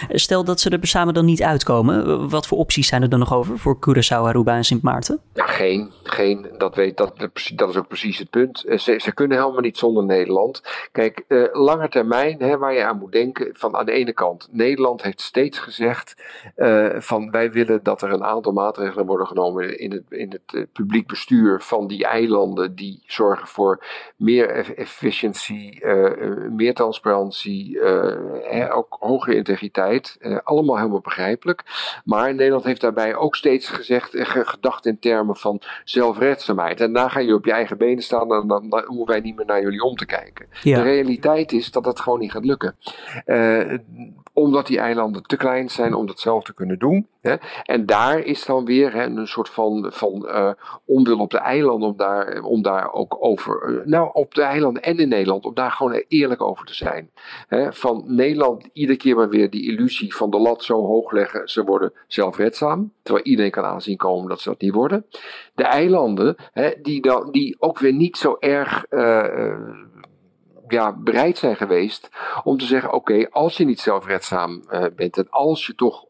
Stel 0.08 0.44
dat 0.44 0.60
ze 0.60 0.70
er 0.70 0.78
samen 0.86 1.14
dan 1.14 1.24
niet 1.24 1.42
uitkomen. 1.42 2.28
Wat 2.28 2.46
voor 2.46 2.58
opties 2.58 2.88
zijn 2.88 3.02
er 3.02 3.08
dan 3.08 3.18
nog 3.18 3.34
over 3.34 3.58
voor 3.58 3.76
Curaçao, 3.76 4.26
Aruba 4.26 4.56
en 4.56 4.64
Sint 4.64 4.82
Maarten? 4.82 5.20
Geen. 5.34 5.92
geen, 6.02 6.46
dat, 6.58 6.74
weet, 6.74 6.96
dat, 6.96 7.28
dat 7.54 7.68
is 7.68 7.76
ook 7.76 7.88
precies 7.88 8.18
het 8.18 8.30
punt. 8.30 8.58
Ze, 8.58 8.98
ze 8.98 9.14
kunnen 9.14 9.38
helemaal 9.38 9.60
niet 9.60 9.78
zonder 9.78 10.04
Nederland. 10.04 10.62
Kijk, 10.92 11.24
uh, 11.28 11.44
lange 11.52 11.88
termijn, 11.88 12.42
hè, 12.42 12.58
waar 12.58 12.74
je 12.74 12.84
aan 12.84 12.98
moet 12.98 13.12
denken, 13.12 13.50
van 13.52 13.76
aan 13.76 13.86
de 13.86 13.92
ene 13.92 14.12
kant, 14.12 14.48
Nederland 14.50 15.02
heeft 15.02 15.20
steeds 15.20 15.58
gezegd 15.58 16.22
uh, 16.56 16.88
van 16.98 17.30
wij 17.30 17.52
willen 17.52 17.82
dat 17.82 18.02
er 18.02 18.12
een 18.12 18.24
aantal 18.24 18.52
maatregelen 18.52 19.06
worden 19.06 19.26
genomen 19.26 19.78
in 19.78 19.92
het, 19.92 20.04
in 20.08 20.32
het 20.32 20.66
publiek 20.72 21.06
bestuur 21.06 21.60
van 21.60 21.86
die 21.86 22.04
eilanden 22.04 22.74
die 22.74 23.02
zorgen 23.06 23.48
voor 23.48 23.84
meer 24.16 24.74
efficiëntie, 24.76 25.86
meer 26.50 26.74
transparantie, 26.74 27.82
ook 28.70 28.96
hogere 28.98 29.36
integriteit. 29.36 29.93
Allemaal 30.44 30.76
helemaal 30.76 31.00
begrijpelijk. 31.00 31.62
Maar 32.04 32.34
Nederland 32.34 32.64
heeft 32.64 32.80
daarbij 32.80 33.14
ook 33.14 33.36
steeds 33.36 33.68
gezegd, 33.68 34.10
gedacht 34.28 34.86
in 34.86 34.98
termen 34.98 35.36
van 35.36 35.60
zelfredzaamheid. 35.84 36.80
En 36.80 36.92
daar 36.92 37.10
ga 37.10 37.20
je 37.20 37.34
op 37.34 37.44
je 37.44 37.52
eigen 37.52 37.78
benen 37.78 38.02
staan 38.02 38.32
en 38.32 38.48
dan, 38.48 38.68
dan 38.68 38.84
hoeven 38.86 39.06
wij 39.06 39.20
niet 39.20 39.36
meer 39.36 39.46
naar 39.46 39.62
jullie 39.62 39.82
om 39.82 39.96
te 39.96 40.06
kijken. 40.06 40.46
De 40.62 40.82
realiteit 40.82 41.52
is 41.52 41.70
dat 41.70 41.84
dat 41.84 42.00
gewoon 42.00 42.18
niet 42.18 42.32
gaat 42.32 42.44
lukken. 42.44 42.76
Uh, 43.26 43.78
omdat 44.32 44.66
die 44.66 44.78
eilanden 44.78 45.22
te 45.22 45.36
klein 45.36 45.70
zijn 45.70 45.94
om 45.94 46.06
dat 46.06 46.20
zelf 46.20 46.44
te 46.44 46.54
kunnen 46.54 46.78
doen. 46.78 47.06
Hè. 47.20 47.34
En 47.62 47.86
daar 47.86 48.18
is 48.18 48.44
dan 48.44 48.64
weer 48.64 48.92
hè, 48.92 49.04
een 49.04 49.26
soort 49.26 49.48
van, 49.48 49.90
van 49.92 50.28
onwil 50.84 51.18
op 51.18 51.30
de 51.30 51.38
eilanden 51.38 51.88
om 51.88 51.96
daar, 51.96 52.42
om 52.42 52.62
daar 52.62 52.92
ook 52.92 53.16
over, 53.20 53.82
nou 53.84 54.10
op 54.12 54.34
de 54.34 54.42
eilanden 54.42 54.82
en 54.82 54.98
in 54.98 55.08
Nederland, 55.08 55.44
om 55.44 55.54
daar 55.54 55.70
gewoon 55.70 56.02
eerlijk 56.08 56.42
over 56.42 56.66
te 56.66 56.74
zijn. 56.74 57.10
Hè. 57.48 57.72
Van 57.72 58.04
Nederland 58.06 58.68
iedere 58.72 58.98
keer 58.98 59.16
maar 59.16 59.28
weer 59.28 59.50
die 59.50 59.62
illusie 59.74 60.14
van 60.14 60.30
de 60.30 60.38
lat 60.38 60.62
zo 60.64 60.86
hoog 60.86 61.12
leggen, 61.12 61.48
ze 61.48 61.64
worden 61.64 61.92
zelfredzaam, 62.06 62.92
terwijl 63.02 63.24
iedereen 63.24 63.50
kan 63.50 63.64
aanzien 63.64 63.96
komen 63.96 64.28
dat 64.28 64.40
ze 64.40 64.48
dat 64.48 64.60
niet 64.60 64.74
worden. 64.74 65.06
De 65.54 65.64
eilanden, 65.64 66.36
hè, 66.52 66.70
die, 66.82 67.02
dan, 67.02 67.30
die 67.30 67.56
ook 67.58 67.78
weer 67.78 67.92
niet 67.92 68.16
zo 68.16 68.36
erg 68.40 68.86
uh, 68.90 69.54
ja, 70.68 70.96
bereid 70.96 71.38
zijn 71.38 71.56
geweest 71.56 72.08
om 72.44 72.58
te 72.58 72.64
zeggen: 72.64 72.92
oké, 72.92 73.28
als 73.30 73.56
je 73.56 73.64
niet 73.64 73.80
zelfredzaam 73.80 74.62
uh, 74.70 74.84
bent 74.96 75.16
en 75.16 75.26
als 75.30 75.66
je 75.66 75.74
toch 75.74 76.06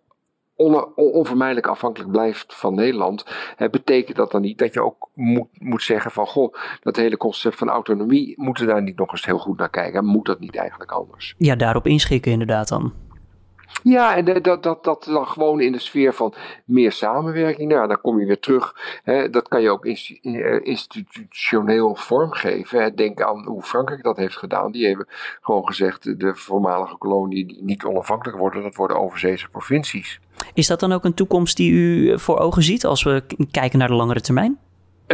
on, 0.56 0.96
onvermijdelijk 0.96 1.66
afhankelijk 1.66 2.12
blijft 2.12 2.54
van 2.54 2.74
Nederland, 2.74 3.24
hè, 3.56 3.70
betekent 3.70 4.16
dat 4.16 4.30
dan 4.30 4.40
niet 4.40 4.58
dat 4.58 4.74
je 4.74 4.82
ook 4.82 5.08
moet, 5.14 5.48
moet 5.52 5.82
zeggen 5.82 6.10
van 6.10 6.26
goh, 6.26 6.54
dat 6.80 6.96
hele 6.96 7.16
concept 7.16 7.56
van 7.56 7.68
autonomie, 7.68 8.34
moeten 8.36 8.66
daar 8.66 8.82
niet 8.82 8.98
nog 8.98 9.10
eens 9.10 9.26
heel 9.26 9.38
goed 9.38 9.58
naar 9.58 9.70
kijken? 9.70 10.04
Moet 10.04 10.26
dat 10.26 10.40
niet 10.40 10.56
eigenlijk 10.56 10.92
anders? 10.92 11.34
Ja, 11.38 11.56
daarop 11.56 11.86
inschikken 11.86 12.32
inderdaad 12.32 12.68
dan. 12.68 12.92
Ja, 13.82 14.16
en 14.16 14.42
dat, 14.42 14.62
dat, 14.62 14.84
dat 14.84 15.04
dan 15.04 15.26
gewoon 15.26 15.60
in 15.60 15.72
de 15.72 15.78
sfeer 15.78 16.14
van 16.14 16.34
meer 16.64 16.92
samenwerking. 16.92 17.72
Nou, 17.72 17.88
dan 17.88 18.00
kom 18.00 18.20
je 18.20 18.26
weer 18.26 18.40
terug. 18.40 18.76
Hè, 19.02 19.30
dat 19.30 19.48
kan 19.48 19.62
je 19.62 19.70
ook 19.70 19.86
eh, 19.86 20.60
institutioneel 20.62 21.94
vormgeven. 21.94 22.82
Hè. 22.82 22.94
Denk 22.94 23.22
aan 23.22 23.46
hoe 23.46 23.62
Frankrijk 23.62 24.02
dat 24.02 24.16
heeft 24.16 24.36
gedaan. 24.36 24.72
Die 24.72 24.86
hebben 24.86 25.06
gewoon 25.40 25.66
gezegd: 25.66 26.20
de 26.20 26.34
voormalige 26.34 26.96
koloniën 26.96 27.46
die 27.46 27.62
niet 27.62 27.84
onafhankelijk 27.84 28.38
worden, 28.38 28.62
dat 28.62 28.74
worden 28.74 29.00
overzeese 29.00 29.48
provincies. 29.48 30.20
Is 30.54 30.66
dat 30.66 30.80
dan 30.80 30.92
ook 30.92 31.04
een 31.04 31.14
toekomst 31.14 31.56
die 31.56 31.72
u 31.72 32.18
voor 32.18 32.38
ogen 32.38 32.62
ziet 32.62 32.84
als 32.84 33.02
we 33.02 33.22
kijken 33.50 33.78
naar 33.78 33.88
de 33.88 33.94
langere 33.94 34.20
termijn? 34.20 34.58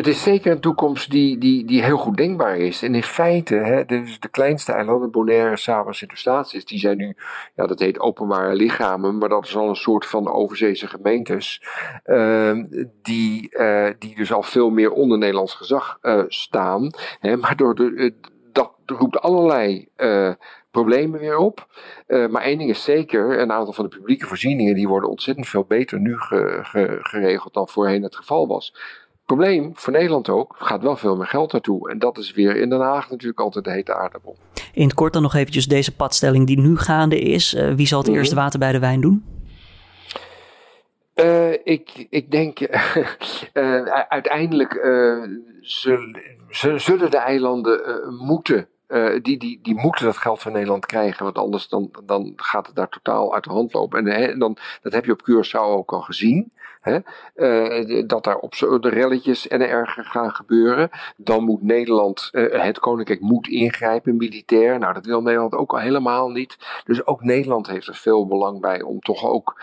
Het 0.01 0.09
is 0.09 0.23
zeker 0.23 0.53
een 0.53 0.61
toekomst 0.61 1.11
die, 1.11 1.39
die, 1.39 1.65
die 1.65 1.83
heel 1.83 1.97
goed 1.97 2.17
denkbaar 2.17 2.57
is. 2.57 2.83
En 2.83 2.95
in 2.95 3.03
feite, 3.03 3.55
hè, 3.55 3.85
de 3.85 4.29
kleinste 4.31 4.73
eilanden, 4.73 5.11
Bonaire, 5.11 5.57
Saba, 5.57 5.93
Sint-Eustatius, 5.93 6.65
die 6.65 6.79
zijn 6.79 6.97
nu, 6.97 7.17
ja, 7.55 7.67
dat 7.67 7.79
heet 7.79 8.01
openbare 8.01 8.55
lichamen, 8.55 9.19
maar 9.19 9.29
dat 9.29 9.45
is 9.45 9.57
al 9.57 9.69
een 9.69 9.75
soort 9.75 10.07
van 10.07 10.33
overzeese 10.33 10.87
gemeentes, 10.87 11.63
uh, 12.07 12.65
die, 13.03 13.49
uh, 13.51 13.89
die 13.99 14.17
dus 14.17 14.33
al 14.33 14.43
veel 14.43 14.71
meer 14.71 14.93
onder 14.93 15.19
Nederlands 15.19 15.55
gezag 15.55 15.99
uh, 16.03 16.23
staan. 16.29 16.91
Hè, 17.21 17.37
maar 17.37 17.57
door 17.57 17.75
de, 17.75 18.15
dat 18.53 18.73
roept 18.87 19.21
allerlei 19.21 19.89
problemen 20.71 21.21
weer 21.21 21.37
op. 21.37 21.67
Maar 22.07 22.43
één 22.43 22.59
ding 22.59 22.71
is 22.71 22.85
zeker, 22.85 23.41
een 23.41 23.53
aantal 23.53 23.73
van 23.73 23.85
de 23.85 23.97
publieke 23.97 24.27
voorzieningen 24.27 24.75
die 24.75 24.89
worden 24.89 25.11
ontzettend 25.11 25.49
veel 25.49 25.65
beter 25.65 26.01
nu 26.01 26.19
ge, 26.19 26.59
ge, 26.63 26.99
geregeld 27.01 27.55
dan 27.55 27.69
voorheen 27.69 28.03
het 28.03 28.17
geval 28.17 28.47
was 28.47 28.75
probleem 29.37 29.71
voor 29.75 29.93
Nederland 29.93 30.29
ook, 30.29 30.57
gaat 30.59 30.83
wel 30.83 30.97
veel 30.97 31.17
meer 31.17 31.27
geld 31.27 31.53
naartoe. 31.53 31.91
En 31.91 31.99
dat 31.99 32.19
is 32.19 32.33
weer 32.33 32.57
in 32.57 32.71
Den 32.71 32.81
Haag 32.81 33.11
natuurlijk 33.11 33.41
altijd 33.41 33.65
de 33.65 33.71
hete 33.71 33.95
aardappel. 33.95 34.37
In 34.73 34.83
het 34.83 34.95
kort 34.95 35.13
dan 35.13 35.23
nog 35.23 35.35
eventjes 35.35 35.67
deze 35.67 35.97
padstelling 35.97 36.47
die 36.47 36.59
nu 36.59 36.77
gaande 36.77 37.19
is. 37.19 37.55
Uh, 37.55 37.75
wie 37.75 37.87
zal 37.87 37.99
het 37.99 38.09
mm 38.09 38.15
eerst 38.15 38.33
water 38.33 38.59
bij 38.59 38.73
de 38.73 38.79
wijn 38.79 39.01
doen? 39.01 39.25
Uh, 41.15 41.53
ik, 41.53 42.07
ik 42.11 42.31
denk, 42.31 42.61
uh, 43.55 43.83
uiteindelijk 44.09 44.73
zullen, 45.61 46.21
zullen 46.77 47.11
de 47.11 47.19
eilanden 47.19 47.81
moeten 48.19 48.69
uh, 48.91 49.19
die, 49.23 49.39
die, 49.39 49.59
die 49.63 49.75
moeten 49.75 50.05
dat 50.05 50.17
geld 50.17 50.41
van 50.41 50.53
Nederland 50.53 50.87
krijgen, 50.87 51.25
want 51.25 51.39
anders 51.39 51.69
dan, 51.69 51.91
dan 52.05 52.33
gaat 52.37 52.67
het 52.67 52.77
daar 52.77 52.89
totaal 52.89 53.35
uit 53.35 53.45
de 53.45 53.51
hand 53.51 53.73
lopen. 53.73 54.07
En, 54.07 54.39
dan, 54.39 54.57
dat 54.83 54.93
heb 54.93 55.05
je 55.05 55.13
op 55.13 55.23
Curaçao 55.31 55.77
ook 55.77 55.93
al 55.93 56.01
gezien, 56.01 56.53
hè, 56.81 56.99
uh, 57.35 58.07
dat 58.07 58.25
daar 58.25 58.37
op 58.37 58.53
de 58.59 58.89
relletjes 58.89 59.49
en 59.49 59.69
erger 59.69 60.05
gaan 60.05 60.31
gebeuren. 60.31 60.91
Dan 61.17 61.45
moet 61.45 61.63
Nederland, 61.63 62.29
uh, 62.33 62.63
het 62.63 62.79
Koninkrijk 62.79 63.21
moet 63.21 63.49
ingrijpen 63.49 64.17
militair. 64.17 64.79
Nou, 64.79 64.95
dat 64.95 65.07
wil 65.07 65.23
Nederland 65.23 65.55
ook 65.55 65.73
al 65.73 65.79
helemaal 65.79 66.31
niet. 66.31 66.57
Dus 66.85 67.07
ook 67.07 67.23
Nederland 67.23 67.67
heeft 67.67 67.87
er 67.87 67.95
veel 67.95 68.27
belang 68.27 68.61
bij 68.61 68.83
om 68.83 69.01
toch 69.01 69.25
ook 69.25 69.63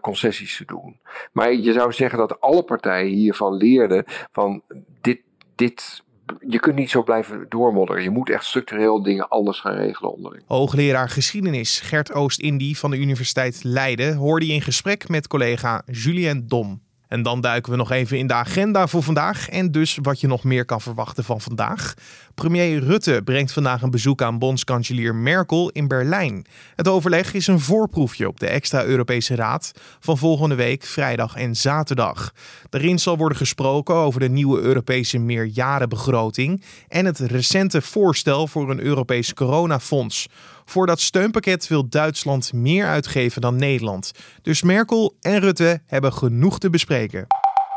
concessies 0.00 0.56
te 0.56 0.64
doen. 0.64 1.00
Maar 1.32 1.52
je 1.52 1.72
zou 1.72 1.92
zeggen 1.92 2.18
dat 2.18 2.40
alle 2.40 2.62
partijen 2.62 3.12
hiervan 3.12 3.54
leerden 3.54 4.04
van 4.32 4.62
dit, 5.00 5.20
dit 5.54 6.01
je 6.46 6.60
kunt 6.60 6.76
niet 6.76 6.90
zo 6.90 7.02
blijven 7.02 7.46
doormodderen. 7.48 8.02
Je 8.02 8.10
moet 8.10 8.30
echt 8.30 8.44
structureel 8.44 9.02
dingen 9.02 9.28
anders 9.28 9.60
gaan 9.60 9.74
regelen 9.74 10.12
onderling. 10.12 10.42
Hoogleraar 10.46 11.08
geschiedenis 11.08 11.80
Gert 11.80 12.12
Oost-Indie 12.12 12.78
van 12.78 12.90
de 12.90 12.98
Universiteit 12.98 13.60
Leiden 13.64 14.14
hoorde 14.14 14.46
je 14.46 14.52
in 14.52 14.62
gesprek 14.62 15.08
met 15.08 15.26
collega 15.26 15.82
Julien 15.86 16.44
Dom. 16.48 16.82
En 17.12 17.22
dan 17.22 17.40
duiken 17.40 17.72
we 17.72 17.78
nog 17.78 17.90
even 17.90 18.18
in 18.18 18.26
de 18.26 18.34
agenda 18.34 18.86
voor 18.86 19.02
vandaag 19.02 19.48
en 19.48 19.70
dus 19.70 19.98
wat 20.02 20.20
je 20.20 20.26
nog 20.26 20.44
meer 20.44 20.64
kan 20.64 20.80
verwachten 20.80 21.24
van 21.24 21.40
vandaag. 21.40 21.94
Premier 22.34 22.78
Rutte 22.78 23.20
brengt 23.24 23.52
vandaag 23.52 23.82
een 23.82 23.90
bezoek 23.90 24.22
aan 24.22 24.38
bondskanselier 24.38 25.14
Merkel 25.14 25.70
in 25.70 25.88
Berlijn. 25.88 26.46
Het 26.76 26.88
overleg 26.88 27.34
is 27.34 27.46
een 27.46 27.60
voorproefje 27.60 28.28
op 28.28 28.40
de 28.40 28.46
extra 28.46 28.84
Europese 28.84 29.34
Raad 29.34 29.72
van 30.00 30.18
volgende 30.18 30.54
week 30.54 30.82
vrijdag 30.82 31.36
en 31.36 31.56
zaterdag. 31.56 32.32
Daarin 32.68 32.98
zal 32.98 33.16
worden 33.16 33.38
gesproken 33.38 33.94
over 33.94 34.20
de 34.20 34.28
nieuwe 34.28 34.60
Europese 34.60 35.18
meerjarenbegroting 35.18 36.62
en 36.88 37.04
het 37.04 37.18
recente 37.18 37.82
voorstel 37.82 38.46
voor 38.46 38.70
een 38.70 38.80
Europees 38.80 39.34
coronafonds. 39.34 40.28
Voor 40.64 40.86
dat 40.86 41.00
steunpakket 41.00 41.68
wil 41.68 41.88
Duitsland 41.88 42.52
meer 42.52 42.86
uitgeven 42.86 43.40
dan 43.40 43.56
Nederland. 43.56 44.12
Dus 44.42 44.62
Merkel 44.62 45.16
en 45.20 45.40
Rutte 45.40 45.82
hebben 45.86 46.12
genoeg 46.12 46.58
te 46.58 46.70
bespreken. 46.70 47.26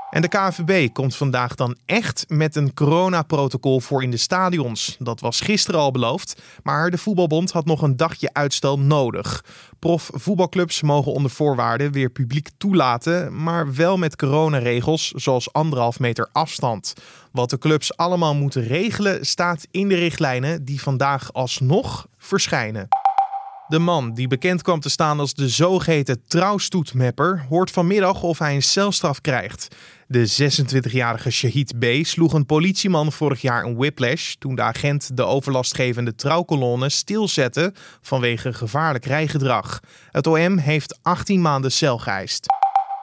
En 0.09 0.21
de 0.21 0.27
KVB 0.27 0.93
komt 0.93 1.15
vandaag 1.15 1.55
dan 1.55 1.77
echt 1.85 2.25
met 2.27 2.55
een 2.55 2.73
coronaprotocol 2.73 3.79
voor 3.79 4.03
in 4.03 4.11
de 4.11 4.17
stadions. 4.17 4.95
Dat 4.99 5.19
was 5.19 5.41
gisteren 5.41 5.79
al 5.79 5.91
beloofd, 5.91 6.41
maar 6.63 6.89
de 6.89 6.97
voetbalbond 6.97 7.51
had 7.51 7.65
nog 7.65 7.81
een 7.81 7.97
dagje 7.97 8.29
uitstel 8.33 8.79
nodig. 8.79 9.43
Prof 9.79 10.09
voetbalclubs 10.13 10.81
mogen 10.81 11.11
onder 11.11 11.31
voorwaarden 11.31 11.91
weer 11.91 12.09
publiek 12.09 12.49
toelaten, 12.57 13.43
maar 13.43 13.73
wel 13.73 13.97
met 13.97 14.15
coronaregels 14.15 15.11
zoals 15.11 15.53
anderhalf 15.53 15.99
meter 15.99 16.29
afstand. 16.31 16.93
Wat 17.31 17.49
de 17.49 17.57
clubs 17.57 17.97
allemaal 17.97 18.35
moeten 18.35 18.63
regelen 18.63 19.25
staat 19.25 19.67
in 19.71 19.87
de 19.87 19.95
richtlijnen 19.95 20.65
die 20.65 20.81
vandaag 20.81 21.33
alsnog 21.33 22.07
verschijnen. 22.17 22.87
De 23.67 23.79
man, 23.79 24.13
die 24.13 24.27
bekend 24.27 24.61
kwam 24.61 24.79
te 24.79 24.89
staan 24.89 25.19
als 25.19 25.33
de 25.33 25.49
zogeheten 25.49 26.21
trouwstoetmapper, 26.27 27.45
hoort 27.49 27.71
vanmiddag 27.71 28.23
of 28.23 28.39
hij 28.39 28.55
een 28.55 28.63
celstraf 28.63 29.21
krijgt. 29.21 29.75
De 30.07 30.51
26-jarige 30.51 31.31
Shahid 31.31 31.79
B. 31.79 31.85
sloeg 32.01 32.33
een 32.33 32.45
politieman 32.45 33.11
vorig 33.11 33.41
jaar 33.41 33.63
een 33.63 33.75
whiplash 33.75 34.33
toen 34.33 34.55
de 34.55 34.61
agent 34.61 35.17
de 35.17 35.23
overlastgevende 35.23 36.15
trouwkolonne 36.15 36.89
stilzette 36.89 37.73
vanwege 38.01 38.53
gevaarlijk 38.53 39.05
rijgedrag. 39.05 39.79
Het 40.11 40.27
OM 40.27 40.57
heeft 40.57 40.99
18 41.01 41.41
maanden 41.41 41.71
cel 41.71 41.97
geëist. 41.97 42.45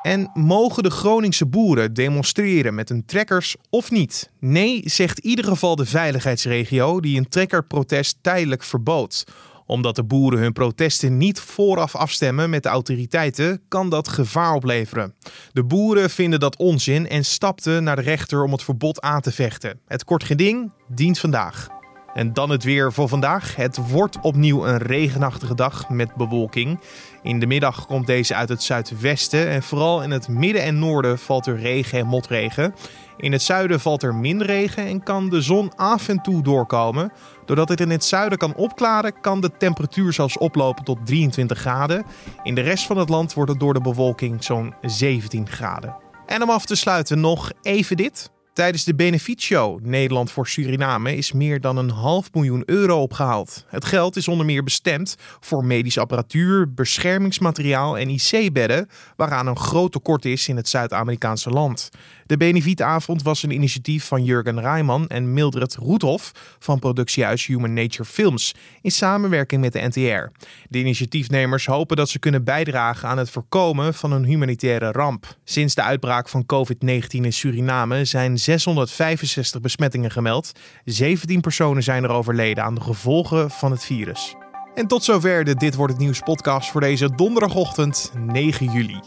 En 0.03 0.31
mogen 0.35 0.83
de 0.83 0.91
Groningse 0.91 1.47
boeren 1.47 1.95
demonstreren 1.95 2.75
met 2.75 2.89
hun 2.89 3.05
trekkers 3.05 3.57
of 3.71 3.91
niet? 3.91 4.31
Nee, 4.39 4.83
zegt 4.85 5.19
in 5.19 5.31
ieder 5.31 5.45
geval 5.45 5.77
de 5.77 5.87
veiligheidsregio 5.87 7.01
die 7.01 7.19
een 7.19 7.29
trekkerprotest 7.29 8.17
tijdelijk 8.21 8.63
verbood 8.63 9.25
omdat 9.73 9.97
de 9.97 10.05
boeren 10.05 10.39
hun 10.39 10.53
protesten 10.53 11.17
niet 11.17 11.41
vooraf 11.41 11.97
afstemmen 11.97 12.51
met 12.51 12.63
de 12.63 12.69
autoriteiten, 12.69 13.61
kan 13.69 13.91
dat 13.91 14.09
gevaar 14.09 14.55
opleveren. 14.55 15.15
De 15.53 15.65
boeren 15.65 16.11
vinden 16.11 16.41
dat 16.41 16.57
onzin 16.57 17.09
en 17.09 17.25
stapten 17.25 17.85
naar 17.85 17.97
de 17.97 18.03
rechter 18.03 18.45
om 18.45 18.53
het 18.53 18.63
verbod 18.63 19.01
aan 19.01 19.21
te 19.21 19.33
vechten. 19.33 19.81
Het 19.87 20.05
kort 20.05 20.25
geding 20.25 20.73
dient 20.89 21.19
vandaag. 21.19 21.69
En 22.15 22.33
dan 22.33 22.51
het 22.51 22.65
weer 22.65 22.93
voor 22.93 23.09
vandaag. 23.09 23.57
Het 23.57 23.89
wordt 23.89 24.21
opnieuw 24.21 24.67
een 24.67 24.79
regenachtige 24.79 25.55
dag 25.55 25.89
met 25.89 26.15
bewolking. 26.15 26.81
In 27.23 27.41
de 27.41 27.47
middag 27.47 27.87
komt 27.87 28.07
deze 28.07 28.35
uit 28.35 28.49
het 28.49 28.63
zuidwesten 28.63 29.49
en 29.49 29.63
vooral 29.63 30.03
in 30.03 30.11
het 30.11 30.29
midden 30.29 30.63
en 30.63 30.79
noorden 30.79 31.19
valt 31.19 31.47
er 31.47 31.59
regen 31.59 31.99
en 31.99 32.07
motregen. 32.07 32.75
In 33.17 33.33
het 33.33 33.43
zuiden 33.43 33.81
valt 33.81 34.03
er 34.03 34.15
min 34.15 34.43
regen 34.43 34.87
en 34.87 35.03
kan 35.03 35.29
de 35.29 35.41
zon 35.41 35.77
af 35.77 36.09
en 36.09 36.23
toe 36.23 36.43
doorkomen. 36.43 37.13
Doordat 37.47 37.69
het 37.69 37.81
in 37.81 37.91
het 37.91 38.05
zuiden 38.05 38.39
kan 38.39 38.55
opklaren, 38.55 39.21
kan 39.21 39.41
de 39.41 39.51
temperatuur 39.57 40.13
zelfs 40.13 40.39
oplopen 40.39 40.85
tot 40.85 41.07
23 41.07 41.59
graden. 41.59 42.05
In 42.43 42.55
de 42.55 42.61
rest 42.61 42.87
van 42.87 42.97
het 42.97 43.09
land 43.09 43.35
wordt 43.35 43.51
het 43.51 43.61
door 43.61 43.75
de 43.75 43.81
bewolking 43.81 44.45
zo'n 44.45 44.75
17 44.81 45.49
graden. 45.49 45.97
En 46.27 46.43
om 46.43 46.51
af 46.51 46.67
te 46.67 46.77
sluiten 46.77 47.21
nog 47.21 47.53
even 47.63 47.97
dit. 47.97 48.31
Tijdens 48.53 48.85
de 48.85 48.95
benefietshow 48.95 49.81
Nederland 49.83 50.31
voor 50.31 50.49
Suriname 50.49 51.17
is 51.17 51.33
meer 51.33 51.61
dan 51.61 51.77
een 51.77 51.91
half 51.91 52.33
miljoen 52.33 52.63
euro 52.67 53.03
opgehaald. 53.03 53.65
Het 53.69 53.85
geld 53.85 54.17
is 54.17 54.29
onder 54.29 54.47
meer 54.47 54.63
bestemd 54.63 55.17
voor 55.41 55.65
medische 55.65 56.01
apparatuur, 56.01 56.75
beschermingsmateriaal 56.75 57.99
en 57.99 58.09
IC-bedden, 58.09 58.89
waaraan 59.17 59.47
een 59.47 59.59
groot 59.59 59.93
tekort 59.93 60.25
is 60.25 60.49
in 60.49 60.57
het 60.57 60.69
Zuid-Amerikaanse 60.69 61.51
land. 61.51 61.91
De 62.27 62.37
benefietavond 62.37 63.23
was 63.23 63.43
een 63.43 63.51
initiatief 63.51 64.05
van 64.05 64.25
Jurgen 64.25 64.61
Rijman 64.61 65.09
en 65.09 65.33
Mildred 65.33 65.75
Roethoff 65.75 66.33
van 66.59 66.79
productiehuis 66.79 67.47
Human 67.47 67.73
Nature 67.73 68.05
Films 68.05 68.55
in 68.83 68.91
samenwerking 68.91 69.61
met 69.61 69.73
de 69.73 69.89
NTR. 69.89 70.33
De 70.69 70.79
initiatiefnemers 70.79 71.67
hopen 71.67 71.97
dat 71.97 72.09
ze 72.09 72.19
kunnen 72.19 72.45
bijdragen 72.45 73.09
aan 73.09 73.19
het 73.19 73.31
voorkomen 73.31 73.95
van 73.95 74.13
een 74.13 74.25
humanitaire 74.25 74.91
ramp. 74.91 75.37
Sinds 75.45 75.75
de 75.75 75.83
uitbraak 75.83 76.29
van 76.29 76.47
COVID-19 76.55 77.07
in 77.09 77.33
Suriname 77.33 78.05
zijn 78.05 78.39
665 78.43 79.61
besmettingen 79.61 80.11
gemeld. 80.11 80.53
17 80.85 81.41
personen 81.41 81.83
zijn 81.83 82.05
er 82.05 82.11
overleden 82.11 82.65
aan 82.65 82.75
de 82.75 82.81
gevolgen 82.81 83.51
van 83.51 83.71
het 83.71 83.85
virus. 83.85 84.35
En 84.75 84.87
tot 84.87 85.05
zover 85.05 85.45
de 85.45 85.55
Dit 85.55 85.75
Wordt 85.75 85.93
Het 85.93 86.03
Nieuws 86.03 86.21
podcast 86.21 86.71
voor 86.71 86.81
deze 86.81 87.15
donderdagochtend 87.15 88.13
9 88.17 88.73
juli. 88.73 89.01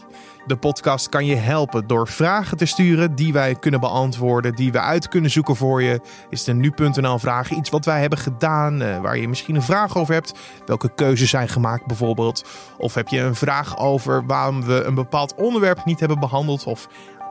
De 0.46 0.56
podcast 0.56 1.08
kan 1.08 1.26
je 1.26 1.34
helpen 1.34 1.86
door 1.86 2.08
vragen 2.08 2.56
te 2.56 2.66
sturen 2.66 3.14
die 3.14 3.32
wij 3.32 3.54
kunnen 3.54 3.80
beantwoorden, 3.80 4.54
die 4.54 4.72
we 4.72 4.80
uit 4.80 5.08
kunnen 5.08 5.30
zoeken 5.30 5.56
voor 5.56 5.82
je. 5.82 6.00
Is 6.30 6.44
de 6.44 6.54
nu.nl 6.54 7.18
vraag 7.18 7.50
iets 7.50 7.70
wat 7.70 7.84
wij 7.84 8.00
hebben 8.00 8.18
gedaan, 8.18 8.82
uh, 8.82 9.00
waar 9.00 9.18
je 9.18 9.28
misschien 9.28 9.54
een 9.54 9.62
vraag 9.62 9.96
over 9.96 10.14
hebt? 10.14 10.32
Welke 10.66 10.94
keuzes 10.94 11.30
zijn 11.30 11.48
gemaakt 11.48 11.86
bijvoorbeeld? 11.86 12.44
Of 12.78 12.94
heb 12.94 13.08
je 13.08 13.20
een 13.20 13.34
vraag 13.34 13.78
over 13.78 14.26
waarom 14.26 14.64
we 14.64 14.82
een 14.82 14.94
bepaald 14.94 15.34
onderwerp 15.34 15.84
niet 15.84 16.00
hebben 16.00 16.20
behandeld? 16.20 16.64
Of 16.64 16.88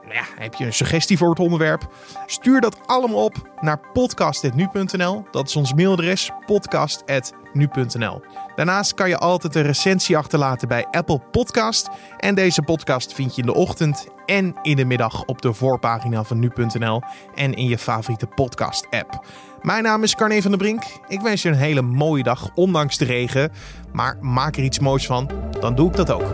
ja, 0.10 0.24
heb 0.36 0.54
je 0.54 0.66
een 0.66 0.74
suggestie 0.74 1.18
voor 1.18 1.30
het 1.30 1.40
onderwerp? 1.40 1.88
Stuur 2.26 2.62
dat 2.62 2.78
allemaal 2.86 3.24
op 3.24 3.50
naar 3.62 3.80
podcast.nu.nl. 3.94 5.26
Dat 5.32 5.48
is 5.48 5.56
ons 5.56 5.74
mailadres 5.74 6.32
podcast.nu.nl. 6.46 8.22
Daarnaast 8.56 8.94
kan 8.94 9.10
je 9.10 9.18
altijd 9.18 9.56
een 9.56 9.64
recensie 9.64 10.18
achterlaten 10.18 10.68
bij 10.68 10.86
Apple 10.92 11.20
Podcast. 11.32 11.90
En 12.18 12.36
deze 12.36 12.62
podcast 12.62 13.14
vind 13.14 13.36
je 13.36 13.42
in 13.42 13.48
de 13.48 13.54
ochtend 13.54 14.08
en 14.26 14.56
in 14.62 14.76
de 14.76 14.86
middag 14.86 15.24
op 15.26 15.42
de 15.42 15.54
voorpagina 15.54 16.24
van 16.24 16.40
nu.nl 16.40 17.02
en 17.36 17.54
in 17.54 17.68
je 17.68 17.78
favoriete 17.78 18.28
podcast-app. 18.28 19.26
Mijn 19.62 19.84
naam 19.84 20.04
is 20.04 20.16
Carne 20.16 20.42
van 20.42 20.52
der 20.52 20.60
Brink. 20.60 20.84
Ik 21.08 21.22
wens 21.22 21.42
je 21.42 21.50
een 21.50 21.56
hele 21.56 21.82
mooie 21.82 22.24
dag, 22.24 22.50
ondanks 22.54 22.98
de 22.98 23.06
regen. 23.06 23.52
Maar 23.94 24.18
maak 24.22 24.56
er 24.56 24.64
iets 24.64 24.80
moois 24.80 25.06
van, 25.06 25.32
dan 25.60 25.76
doe 25.76 25.90
ik 25.90 25.96
dat 25.96 26.12
ook. 26.12 26.34